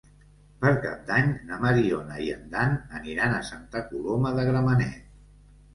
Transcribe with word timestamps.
Per 0.63 0.71
Cap 0.85 1.03
d'Any 1.09 1.29
na 1.51 1.59
Mariona 1.65 2.17
i 2.29 2.31
en 2.37 2.49
Dan 2.57 2.75
aniran 3.03 3.37
a 3.39 3.45
Santa 3.53 3.87
Coloma 3.93 4.35
de 4.41 4.49
Gramenet. 4.51 5.19